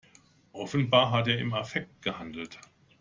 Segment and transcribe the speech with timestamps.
[0.53, 2.57] Offenbar hat er im Affekt gehandelt.